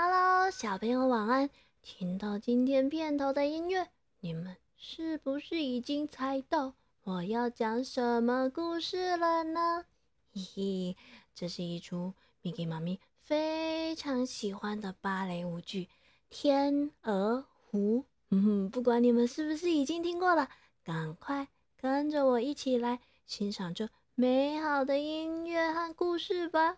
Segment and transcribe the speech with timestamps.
[0.00, 1.50] Hello，小朋友晚安。
[1.82, 3.88] 听到今天片头的音乐，
[4.20, 9.86] 你们是不是已经猜到我要讲什么故事了呢？
[10.32, 10.96] 嘿嘿，
[11.34, 15.86] 这是一出 Mickey 妈咪非常喜欢的芭蕾舞剧
[16.30, 18.02] 《天鹅湖》。
[18.30, 20.48] 嗯哼，不管你们是不是已经听过了，
[20.84, 26.76] 赶快跟着我一起来欣赏这美好的音乐和故事吧。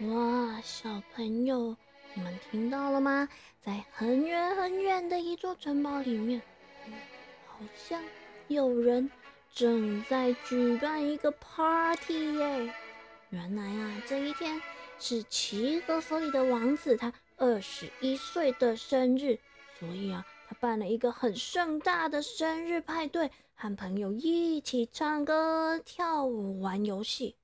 [0.00, 1.74] 哇，小朋友，
[2.12, 3.26] 你们听到了吗？
[3.62, 6.42] 在很远很远的一座城堡里面，
[7.46, 8.02] 好像
[8.46, 9.10] 有人
[9.54, 12.74] 正在举办一个 party 耶！
[13.30, 14.60] 原来啊，这一天
[14.98, 19.38] 是齐格弗里的王子他二十一岁的生日，
[19.80, 27.34] 所以啊，他办了一个很盛大的生日派对，和朋友一起唱歌、跳舞、玩游戏。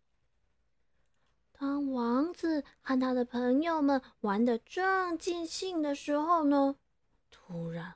[1.63, 6.75] 当王子和他的朋友们玩得正尽兴的时候呢，
[7.31, 7.95] 突然，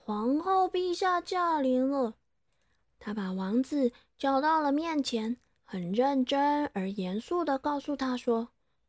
[0.00, 2.14] 皇后陛下驾临了。
[2.98, 8.48] 他把王子叫到了面前，很认真而严肃地告诉他说：“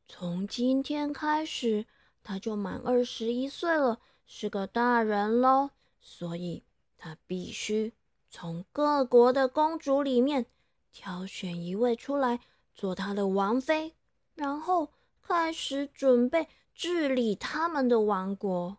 [0.10, 1.86] 从今天开始，
[2.24, 5.70] 他就满二十一岁了，是个大人喽。
[6.02, 6.64] 所以，
[6.98, 7.94] 他必须
[8.28, 10.48] 从各国的公主里面
[10.92, 12.40] 挑选一位出来
[12.74, 13.94] 做他的王妃。”
[14.40, 14.88] 然后
[15.22, 18.78] 开始准备治理他们的王国。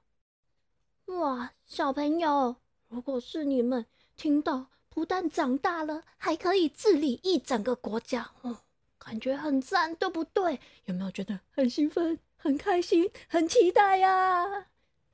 [1.04, 2.56] 哇，小朋友，
[2.88, 3.84] 如果是你们
[4.16, 8.56] 听到不但长大了，还可以治理一整个国家，哦，
[8.98, 10.58] 感觉很赞，对不对？
[10.86, 14.68] 有没有觉得很兴奋、很开心、很期待呀？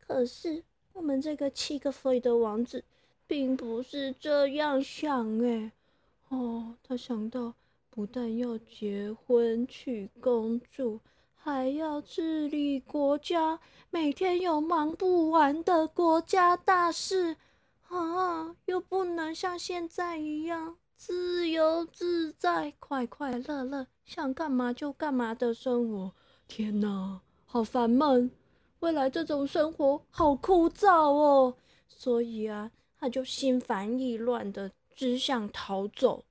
[0.07, 0.63] 可是
[0.93, 2.85] 我们这个七个妃的王子
[3.27, 5.73] 并不是这样想哎，
[6.29, 7.55] 哦，他想到。
[7.97, 11.01] 不但要结婚娶公主，
[11.35, 13.59] 还要治理国家，
[13.89, 17.39] 每天有忙不完的国家大事
[17.89, 18.55] 啊！
[18.67, 26.13] 又不能像现在一样自由自在、快快乐乐，想干嘛就干嘛的生活。
[26.47, 28.31] 天哪，好烦闷！
[28.81, 31.55] 未来这种生活好枯燥哦。
[31.89, 32.71] 所以啊，
[33.01, 36.27] 他就心烦意乱的，只想逃走。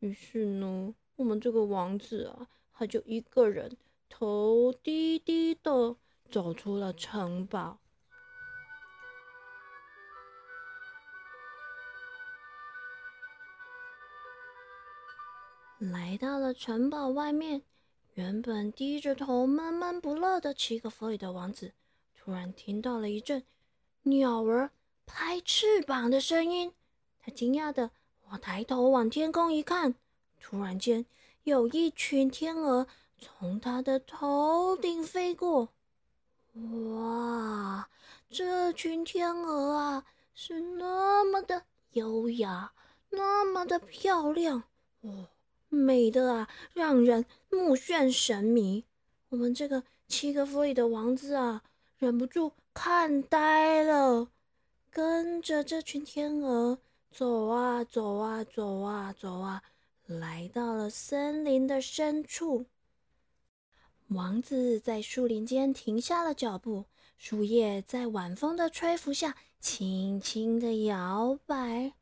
[0.00, 3.76] 于是呢，我们这个王子啊，他就一个人
[4.08, 5.96] 头低低的
[6.30, 7.80] 走出了城堡，
[15.78, 17.62] 来到了城堡外面。
[18.14, 21.72] 原本低着头闷闷不乐的七个弗里的王子，
[22.16, 23.44] 突然听到了一阵
[24.02, 24.70] 鸟儿
[25.06, 26.72] 拍翅膀的声音，
[27.18, 27.90] 他惊讶的。
[28.30, 29.94] 我抬头往天空一看，
[30.40, 31.06] 突然间
[31.44, 32.86] 有一群天鹅
[33.18, 35.70] 从他的头顶飞过。
[36.94, 37.88] 哇，
[38.28, 41.62] 这群天鹅啊，是那么的
[41.92, 42.72] 优雅，
[43.10, 44.64] 那么的漂亮，
[45.00, 45.28] 哦，
[45.70, 48.84] 美的啊，让人目眩神迷。
[49.30, 51.62] 我们这个七个弗里的王子啊，
[51.96, 54.28] 忍不住看呆了，
[54.90, 56.78] 跟着这群天鹅。
[57.10, 59.62] 走啊走啊走啊走啊，
[60.06, 62.66] 来到了森林的深处。
[64.08, 66.86] 王子在树林间停下了脚步，
[67.16, 71.92] 树叶在晚风的吹拂下轻轻的摇摆。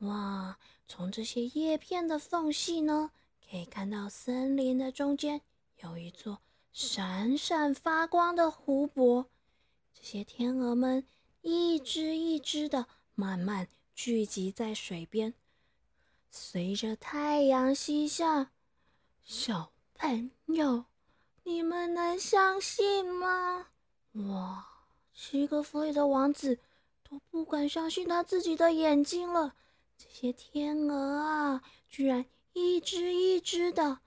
[0.00, 3.12] 哇，从这些叶片的缝隙呢，
[3.48, 5.40] 可以看到森林的中间
[5.82, 6.40] 有一座
[6.72, 9.26] 闪闪发光的湖泊。
[9.94, 11.04] 这些天鹅们
[11.40, 13.68] 一只一只的慢慢。
[14.00, 15.34] 聚集在水边，
[16.30, 18.52] 随着太阳西下。
[19.24, 20.84] 小朋友，
[21.42, 23.66] 你们能相信吗？
[24.12, 24.64] 哇，
[25.12, 26.60] 七个弗里的王子
[27.02, 29.56] 都不敢相信他自己的眼睛了。
[29.96, 33.98] 这些天鹅啊，居然一只一只的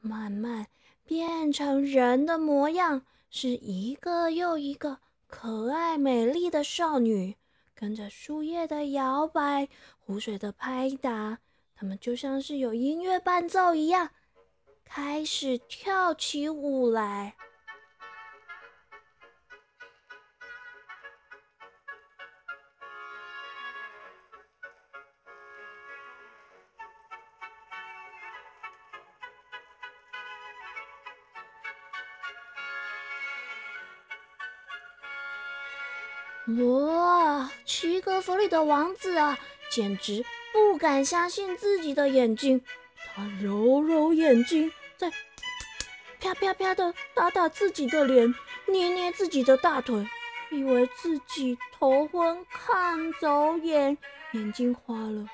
[0.00, 0.68] 慢慢
[1.04, 7.34] 变成人的模样，是一个又一个可爱美丽的少女。
[7.80, 9.66] 跟着树叶的摇摆，
[9.98, 11.38] 湖水的拍打，
[11.74, 14.10] 它们就像是有音乐伴奏一样，
[14.84, 17.34] 开始跳起舞来。
[36.46, 39.38] 哇，齐格弗里的王子啊，
[39.70, 42.60] 简直不敢相信自己的眼睛。
[43.14, 45.10] 他揉揉眼睛，在
[46.18, 48.34] 啪啪啪的打打自己的脸，
[48.66, 50.04] 捏捏自己的大腿，
[50.50, 53.96] 以为自己头昏看走眼，
[54.32, 55.26] 眼睛花了。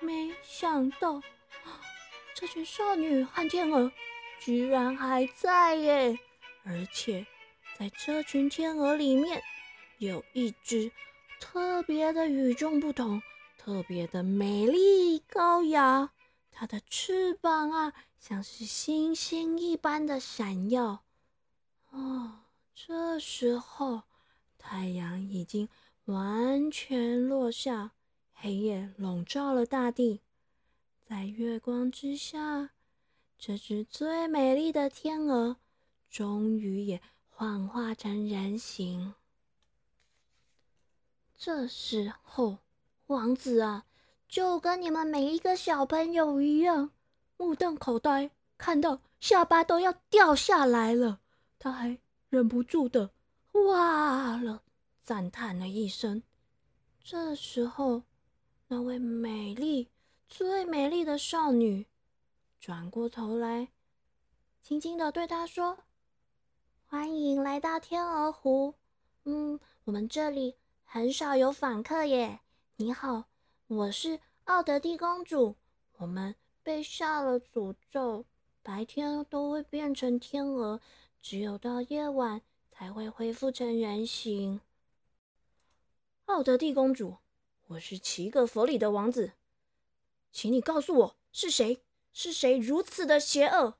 [0.00, 1.20] 没想到，
[2.34, 3.90] 这群少女和天鹅
[4.38, 6.18] 居然还在耶！
[6.64, 7.26] 而且，
[7.78, 9.42] 在这群天鹅里面。
[10.06, 10.90] 有一只
[11.40, 13.22] 特别的与众不同、
[13.56, 16.10] 特别的美丽高雅，
[16.50, 21.04] 它的翅膀啊，像是星星一般的闪耀。
[21.90, 22.40] 哦，
[22.74, 24.02] 这时候
[24.58, 25.68] 太阳已经
[26.06, 27.92] 完全落下，
[28.32, 30.20] 黑夜笼罩了大地。
[31.04, 32.70] 在月光之下，
[33.38, 35.58] 这只最美丽的天鹅
[36.10, 39.14] 终于也幻化成人形。
[41.44, 42.58] 这时候，
[43.08, 43.84] 王子啊，
[44.28, 46.92] 就跟你们每一个小朋友一样，
[47.36, 51.18] 目瞪口呆，看到下巴都要掉下来了。
[51.58, 51.98] 他还
[52.28, 53.10] 忍不住的
[53.54, 54.62] 哇了，
[55.02, 56.22] 赞叹了一声。
[57.02, 58.04] 这时候，
[58.68, 59.88] 那位美丽、
[60.28, 61.88] 最美丽的少女
[62.60, 63.66] 转过头来，
[64.62, 65.78] 轻轻的对他说
[66.86, 68.76] ：“欢迎来到天鹅湖。
[69.24, 70.54] 嗯，我们这里。”
[70.94, 72.40] 很少有访客耶。
[72.76, 73.24] 你好，
[73.66, 75.56] 我是奥德蒂公主。
[75.96, 78.26] 我们被下了诅咒，
[78.62, 80.82] 白天都会变成天鹅，
[81.22, 84.60] 只有到夜晚才会恢复成人形。
[86.26, 87.16] 奥德蒂公主，
[87.68, 89.32] 我是齐格弗里的王子，
[90.30, 91.82] 请你告诉我是谁？
[92.12, 93.78] 是谁如此的邪恶？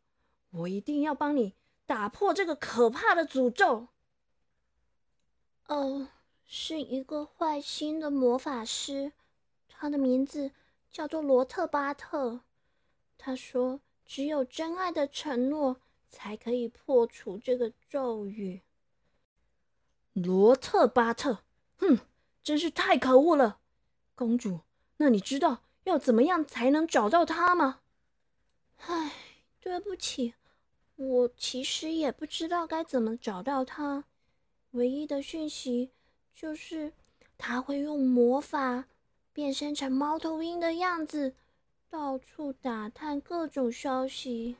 [0.48, 3.88] 我一定要帮你打破这个可怕的诅咒。
[5.66, 6.08] 哦。
[6.54, 9.12] 是一个坏心的魔法师，
[9.70, 10.50] 他的名字
[10.90, 12.40] 叫做罗特巴特。
[13.16, 18.60] 他说：“只有真爱的承诺才可以破除这个咒语。”
[20.12, 21.38] 罗特巴特，
[21.78, 22.00] 哼，
[22.42, 23.60] 真是太可恶了！
[24.14, 24.60] 公主，
[24.98, 27.80] 那你知道要怎么样才能找到他吗？
[28.76, 29.12] 唉，
[29.58, 30.34] 对不起，
[30.96, 34.04] 我其实也不知道该怎么找到他。
[34.72, 35.92] 唯一的讯息。
[36.34, 36.92] 就是
[37.38, 38.84] 他会用魔法
[39.32, 41.34] 变身成猫头鹰的样子，
[41.88, 44.56] 到处打探各种消息。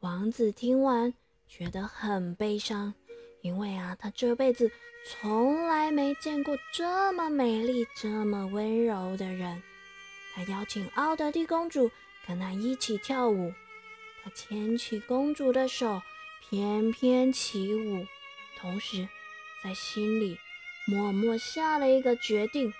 [0.00, 1.12] 王子听完
[1.46, 2.94] 觉得很悲伤，
[3.42, 4.70] 因为啊，他这辈子
[5.06, 9.62] 从来没见过这么美丽、这么温柔的人。
[10.34, 11.90] 他邀请奥德蒂公主
[12.26, 13.52] 跟他一起跳舞，
[14.22, 16.00] 他牵起公主的手，
[16.40, 18.06] 翩翩起舞，
[18.58, 19.06] 同时。
[19.62, 20.38] 在心里
[20.86, 22.72] 默默下了一个决定，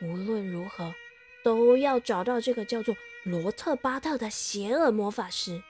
[0.00, 0.94] 无论如何
[1.42, 5.62] 都要找到这个叫做罗特巴特的邪恶魔法师。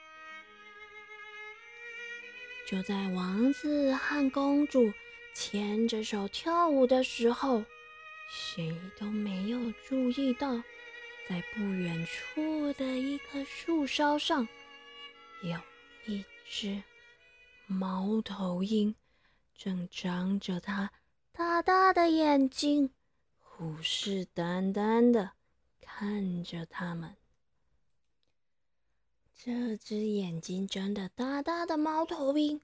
[2.67, 4.91] 就在王子和公主
[5.33, 7.63] 牵着手跳舞的时候，
[8.29, 10.55] 谁都没有注意到，
[11.29, 14.47] 在不远处的一棵树梢上，
[15.43, 15.57] 有
[16.11, 16.81] 一只
[17.67, 18.93] 猫头鹰。
[19.57, 20.91] 正张着它
[21.31, 22.91] 大大的眼睛，
[23.39, 25.31] 虎视眈眈的
[25.81, 27.15] 看着他们。
[29.33, 32.61] 这只眼睛睁得大大的猫头鹰，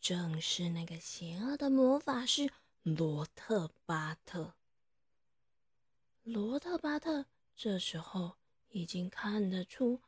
[0.00, 2.50] 正是那个邪恶的魔法师
[2.82, 4.54] 罗特巴特。
[6.22, 8.36] 罗特巴特这时候
[8.68, 10.00] 已经看得出，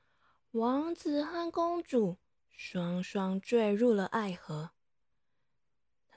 [0.53, 2.17] 王子和公主
[2.51, 4.71] 双双坠入了爱河。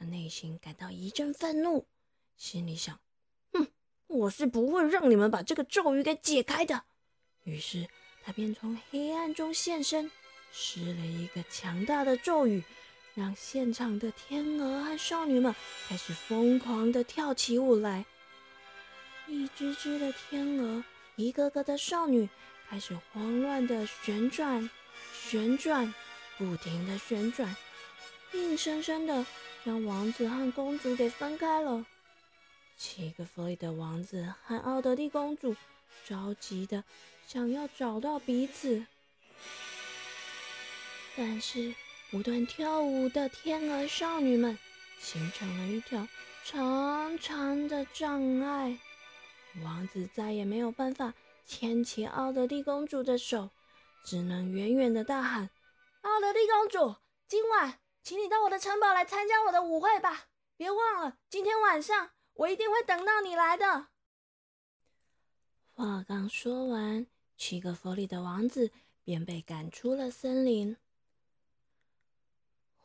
[0.04, 1.86] 内心感到一阵愤怒，
[2.36, 3.00] 心里想
[3.54, 3.68] ：“哼，
[4.08, 6.84] 我是不会让你们把这个咒语给解开的。”
[7.44, 7.88] 于是
[8.24, 10.10] 他便从黑暗中现身，
[10.52, 12.64] 施了一个强大的咒语，
[13.16, 15.54] 让现场的天鹅和少女们
[15.88, 18.06] 开始疯狂的跳起舞来。
[19.28, 20.84] 一只只的天鹅，
[21.16, 22.30] 一个个的少女
[22.70, 24.70] 开始慌乱的旋转、
[25.14, 25.94] 旋转，
[26.38, 27.56] 不停的旋转，
[28.34, 29.26] 硬生生的。
[29.66, 31.86] 将王子和公主给分开了。
[32.78, 35.56] 七个弗里的王子和奥德利公主
[36.06, 36.84] 着急的
[37.28, 38.86] 想要找到彼此，
[41.16, 41.74] 但是
[42.12, 44.58] 不断跳舞的天鹅少女们
[45.00, 46.08] 形成了一条
[46.44, 48.78] 长长的障碍。
[49.64, 51.14] 王子再也没有办法
[51.46, 53.52] 牵起奥德利公主的手，
[54.04, 55.50] 只能远远的大喊
[56.02, 56.96] ：“奥德利公主，
[57.28, 60.26] 今晚。”请你到我的城堡来参加我的舞会吧！
[60.58, 63.88] 别忘了，今天晚上我一定会等到你来的。
[65.72, 67.08] 话刚说完，
[67.38, 68.72] 七个佛里的王子
[69.06, 70.76] 便被赶出了森林。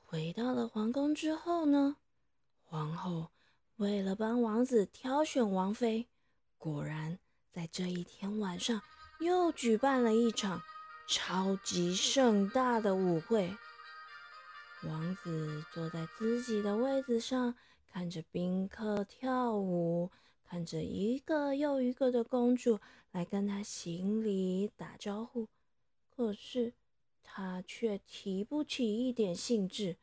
[0.04, 1.96] 回到了皇宫之后呢，
[2.62, 3.32] 皇后
[3.76, 6.06] 为了帮王子挑选王妃，
[6.58, 7.18] 果然
[7.50, 8.80] 在这一天晚上
[9.18, 10.62] 又举办了一场
[11.08, 13.52] 超级盛大的舞会。
[14.84, 17.54] 王子坐在自己的位子上，
[17.90, 20.10] 看着宾客跳舞。
[20.44, 22.80] 看着一个又一个的公主
[23.10, 25.46] 来跟他行礼打招呼，
[26.08, 26.72] 可是
[27.22, 29.96] 他却提不起一点兴致。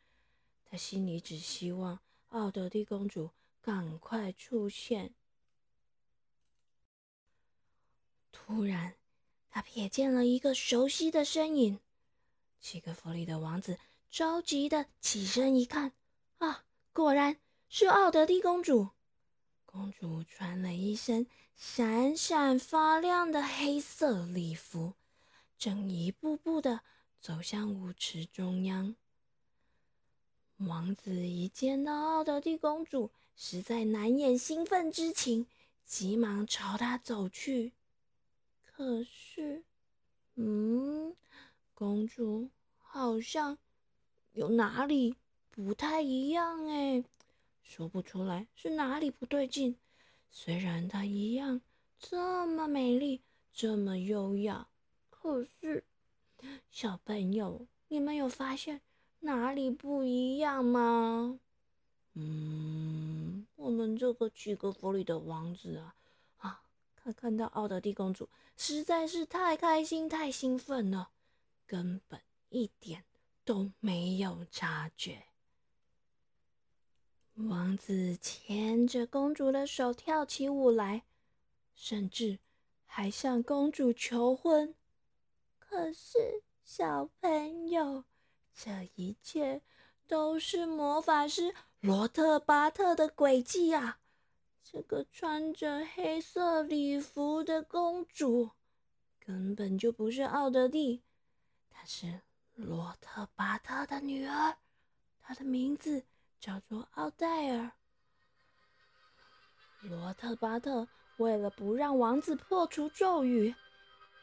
[0.63, 5.15] 他心里只希望奥德蒂公主赶快出现。
[8.31, 8.93] 突然，
[9.49, 11.79] 他瞥见了一个熟悉的身影。
[12.59, 13.79] 七个弗里的王子
[14.15, 15.91] 着急的起身一看，
[16.37, 18.91] 啊，果然是奥德蒂公主。
[19.65, 24.93] 公主穿了一身闪闪发亮的黑色礼服，
[25.57, 26.79] 正一步步的
[27.19, 28.95] 走向舞池中央。
[30.59, 35.45] 王子一见到奥德蒂公主，实在难掩兴奋之情，
[35.83, 37.73] 急忙朝她走去。
[38.63, 39.65] 可是，
[40.35, 41.13] 嗯，
[41.73, 43.57] 公主好像
[44.35, 45.15] 有哪里
[45.49, 47.03] 不太一样哎。
[47.63, 49.75] 说不出来是哪里不对劲。
[50.29, 51.61] 虽然她一样
[51.97, 53.21] 这么美丽，
[53.53, 54.67] 这么优雅，
[55.09, 55.85] 可是，
[56.69, 58.81] 小朋友，你们有发现
[59.21, 61.39] 哪里不一样吗？
[62.13, 65.95] 嗯，我们这个七个佛里的王子啊，
[66.37, 66.61] 啊，
[66.95, 68.27] 他看到奥德蒂公主
[68.57, 71.09] 实在是太开心、太兴奋了，
[71.65, 73.03] 根本一点
[73.45, 75.23] 都没有察觉。
[77.35, 81.03] 王子牵着公主的手跳起舞来，
[81.75, 82.39] 甚至
[82.85, 84.73] 还向公主求婚。
[85.59, 88.05] 可是，小朋友，
[88.53, 89.61] 这一切
[90.07, 93.99] 都是魔法师罗特巴特的诡计啊！
[94.63, 98.49] 这个穿着黑色礼服的公主
[99.19, 101.03] 根本就不是奥德蒂，
[101.69, 102.21] 她是
[102.55, 104.57] 罗特巴特的女儿，
[105.21, 106.03] 她的名字。
[106.37, 107.71] 叫做奥黛尔。
[109.81, 113.55] 罗特巴特为了不让王子破除咒语，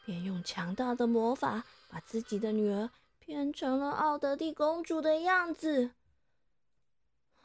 [0.05, 5.91] 便用强大的魔法把自己的女儿变成了奥德蒂公主的样子。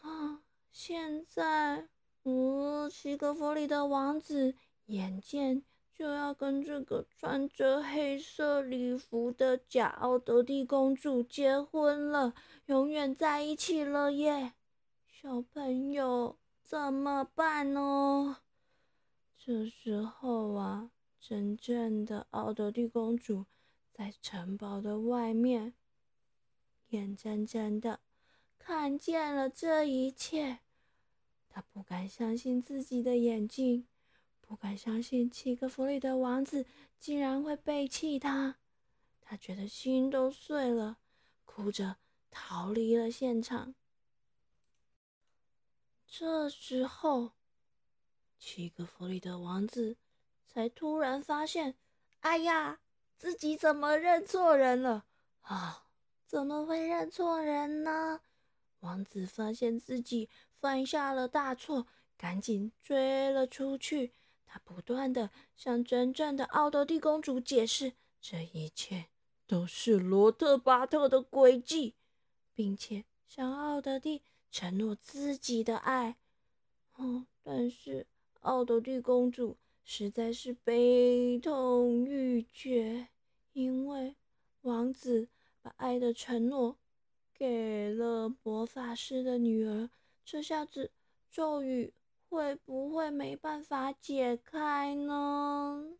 [0.02, 0.42] 啊！
[0.70, 1.88] 现在，
[2.22, 4.54] 嗯，西格弗里的王子
[4.86, 5.64] 眼见
[5.98, 12.34] 就要跟这个穿着黑色礼服的假奥德蒂公主结婚了，
[12.66, 14.52] 永远在一起了耶！
[15.08, 18.36] 小朋友怎么办呢？
[19.36, 23.46] 这时候啊，真正的奥德蒂公主
[23.92, 25.74] 在城堡的外面，
[26.90, 27.98] 眼睁睁的
[28.56, 30.60] 看见了这一切。
[31.50, 33.84] 她不敢相信自己的眼睛，
[34.48, 36.64] 不敢相信七个弗里的王子
[36.98, 38.56] 竟然会背弃他，
[39.20, 40.96] 他觉得心都碎了，
[41.44, 41.98] 哭着
[42.30, 43.74] 逃离了现场。
[46.06, 47.32] 这时候，
[48.38, 49.98] 七个弗里的王子
[50.46, 51.74] 才突然发现
[52.20, 52.80] ：“哎呀，
[53.18, 55.04] 自己怎么认错人了
[55.42, 55.84] 啊？
[56.24, 58.22] 怎么会认错人呢？”
[58.80, 61.86] 王子发现自己犯下了大错，
[62.16, 64.14] 赶紧追了出去。
[64.48, 69.06] 他不断的向真正的奥德蒂公主解释，这一切
[69.46, 71.94] 都是罗特巴特的诡计，
[72.54, 74.22] 并且向奥德蒂。
[74.50, 76.16] 承诺自己的爱，
[76.96, 78.06] 哦，但是
[78.40, 83.08] 奥德蒂公主实在是悲痛欲绝，
[83.52, 84.16] 因为
[84.62, 85.28] 王子
[85.60, 86.78] 把爱的承诺
[87.34, 89.90] 给了魔法师的女儿，
[90.24, 90.90] 这下子
[91.30, 91.92] 咒语
[92.28, 95.96] 会不会没办法解开呢？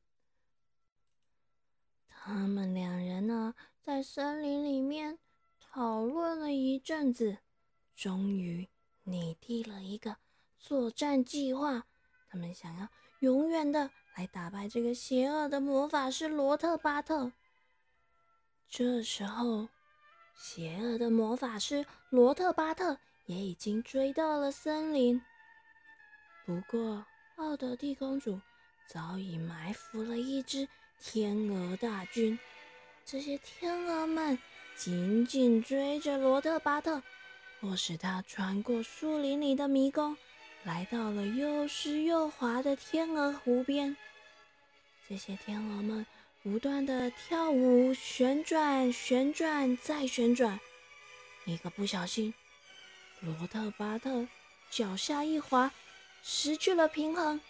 [2.08, 5.18] 他们两人呢，在森林里面
[5.58, 7.38] 讨论了一阵子。
[7.96, 8.68] 终于
[9.04, 10.18] 拟定了一个
[10.58, 11.86] 作战计划，
[12.28, 12.88] 他们想要
[13.20, 17.32] 永远的来打败这个邪恶的魔法师罗特巴特。
[18.68, 19.68] 这时候，
[20.36, 25.22] 邪恶的魔法师罗特巴特也已经追到了森林。
[26.48, 27.04] 不过，
[27.36, 28.40] 奥德蒂公主
[28.86, 30.66] 早已埋伏了一支
[30.98, 32.38] 天鹅大军，
[33.04, 34.38] 这些天鹅们
[34.74, 37.02] 紧紧追着罗特巴特。
[37.60, 40.16] 迫使他穿过树林里的迷宫，
[40.64, 43.94] 来到了又湿又滑的天鹅湖边。
[45.06, 46.06] 这些天鹅们
[46.42, 50.58] 不断的跳舞、旋转、旋转再旋转。
[51.44, 52.32] 一个不小心，
[53.20, 54.26] 罗特巴特
[54.70, 55.70] 脚下一滑，
[56.22, 57.40] 失去了平衡，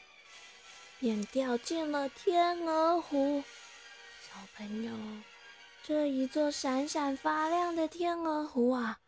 [0.98, 3.42] 便掉进了天鹅湖。
[4.20, 4.92] 小朋友，
[5.82, 8.98] 这一座闪闪发亮的天鹅湖啊！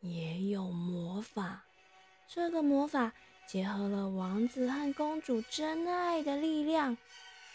[0.00, 1.64] 也有魔法，
[2.26, 3.12] 这个魔法
[3.46, 6.96] 结合了王子和公主真爱的力量，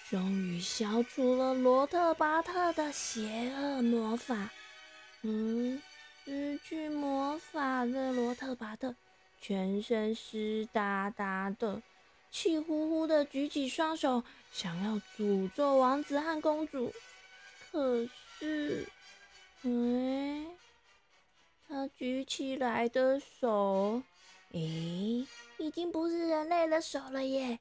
[0.09, 4.51] 终于消除了罗特巴特的邪恶魔法。
[5.23, 5.81] 嗯，
[6.23, 8.93] 失去魔法的罗特巴特
[9.47, 11.79] 全身湿哒哒的，
[12.31, 16.91] 气呼呼的举起双手，想要诅咒王子和公主。
[17.71, 18.09] 可
[18.39, 18.89] 是，
[19.61, 20.47] 哎。
[21.67, 24.01] 他举起来的手，
[24.51, 25.27] 咦，
[25.59, 27.59] 已经不是人类的手了耶，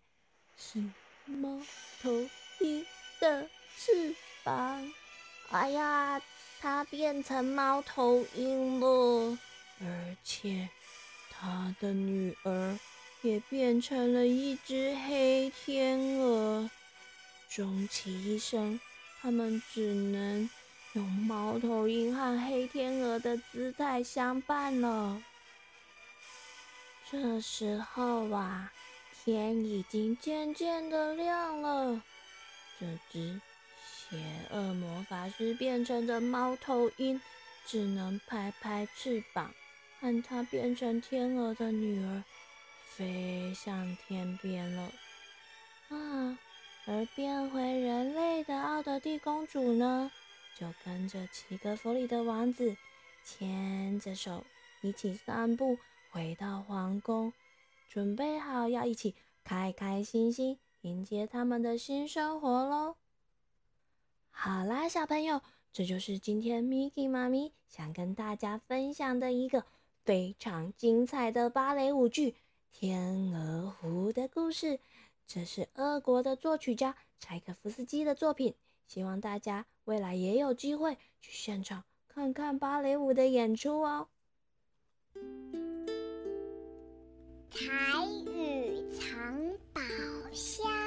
[0.57, 0.83] 是
[1.27, 1.61] 猫
[2.03, 2.11] 头
[2.61, 2.87] 鹰
[3.21, 4.91] 的翅膀。
[5.51, 6.19] 哎呀，
[6.63, 9.39] 它变成猫头鹰了，
[9.83, 10.67] 而且
[11.45, 12.79] 他的女儿
[13.21, 16.71] 也变成了一只黑天鹅。
[17.51, 18.81] 终其一生，
[19.21, 20.49] 他们只能。
[20.95, 25.21] 用猫头鹰和黑天鹅的姿态相伴了。
[27.11, 28.73] 这时候啊，
[29.13, 32.01] 天已经渐渐的亮了。
[32.79, 33.41] 这只
[33.85, 34.17] 邪
[34.53, 37.21] 恶魔法师变成的猫头鹰，
[37.67, 39.53] 只能拍拍翅膀，
[40.05, 42.23] 看她变成天鹅的女儿
[42.85, 44.93] 飞向天边了。
[45.89, 46.39] 啊，
[46.85, 50.11] 而变回人类的奥德蒂公主呢？
[50.61, 52.77] 就跟着齐格弗里的王子
[53.25, 54.45] 牵着手
[54.83, 55.79] 一起散步，
[56.11, 57.33] 回到皇宫，
[57.89, 62.97] 准备好要一起开开心心迎接他们的新生活喽。
[64.31, 65.41] 好啦，小朋友，
[65.73, 69.65] 这就是今天 Miki 妈咪想跟大家分享的一个
[70.05, 72.31] 非常精彩的芭蕾舞剧
[72.71, 74.79] 《天鹅湖》的故事。
[75.27, 78.55] 这是俄国的作曲家柴可夫斯基的作品。
[78.87, 84.09] 希望大家未来也有机会去现场看看芭蕾舞的演出哦。
[87.51, 87.65] 彩
[88.27, 89.81] 雨藏宝
[90.33, 90.84] 箱。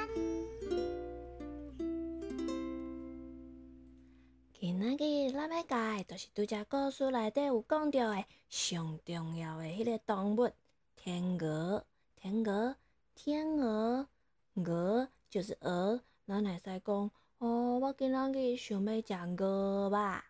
[4.68, 10.50] 今仔日咱要教的，就是拄只故事内底有讲到的上重要的迄个动物——
[10.94, 11.86] 天鹅。
[12.14, 12.76] 天鹅，
[13.14, 14.06] 天鹅，
[14.56, 17.10] 鹅就是鹅，咱会使讲。
[17.38, 20.26] 哦，我今仔日想要食鹅吧。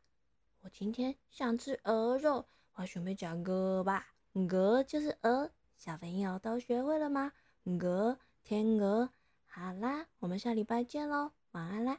[0.61, 4.07] 我今天想吃鹅肉，我想要食鹅吧。
[4.35, 7.33] 鹅就是鹅，小朋友都学会了吗？
[7.65, 9.11] 鹅，天鹅。
[9.49, 11.99] 好啦，我们下礼拜见喽，晚安啦。